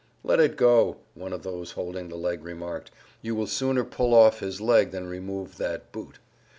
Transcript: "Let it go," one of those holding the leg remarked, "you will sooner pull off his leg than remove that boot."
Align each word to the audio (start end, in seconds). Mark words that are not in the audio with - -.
"Let 0.23 0.39
it 0.39 0.57
go," 0.57 0.97
one 1.13 1.31
of 1.31 1.43
those 1.43 1.73
holding 1.73 2.09
the 2.09 2.15
leg 2.15 2.43
remarked, 2.43 2.89
"you 3.21 3.35
will 3.35 3.45
sooner 3.45 3.83
pull 3.83 4.15
off 4.15 4.39
his 4.39 4.59
leg 4.59 4.89
than 4.89 5.05
remove 5.05 5.57
that 5.57 5.91
boot." 5.91 6.17